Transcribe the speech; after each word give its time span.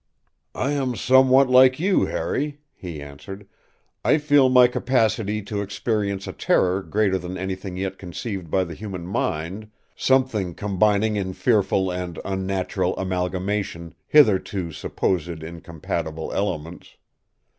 ”“I 0.55 0.71
am 0.71 0.95
somewhat 0.95 1.47
like 1.47 1.79
you, 1.79 2.07
Harry,” 2.07 2.57
he 2.73 2.99
answered. 2.99 3.47
“I 4.03 4.17
feel 4.17 4.49
my 4.49 4.65
capacity 4.65 5.43
to 5.43 5.61
experience 5.61 6.25
a 6.25 6.33
terror 6.33 6.81
greater 6.81 7.19
than 7.19 7.37
anything 7.37 7.77
yet 7.77 7.99
conceived 7.99 8.49
by 8.49 8.63
the 8.63 8.73
human 8.73 9.05
mind—something 9.05 10.55
combining 10.55 11.17
in 11.17 11.33
fearful 11.33 11.91
and 11.91 12.17
unnatural 12.25 12.97
amalgamation 12.97 13.93
hitherto 14.07 14.71
supposed 14.71 15.27
incompatible 15.43 16.33
elements. 16.33 16.95